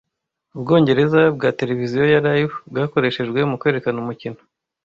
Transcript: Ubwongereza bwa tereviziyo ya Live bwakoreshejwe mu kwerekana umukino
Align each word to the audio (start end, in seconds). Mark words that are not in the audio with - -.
Ubwongereza 0.55 1.21
bwa 1.35 1.49
tereviziyo 1.59 2.03
ya 2.13 2.23
Live 2.25 2.55
bwakoreshejwe 2.71 3.39
mu 3.49 3.55
kwerekana 3.61 3.97
umukino 4.03 4.39